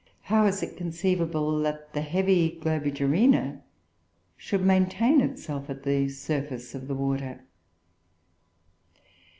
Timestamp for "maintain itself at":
4.65-5.83